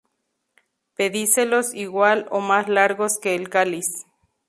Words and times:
Pedicelos 0.95 1.75
igual 1.75 2.25
o 2.31 2.39
más 2.39 2.67
largos 2.67 3.19
que 3.19 3.35
el 3.35 3.49
cáliz. 3.51 4.07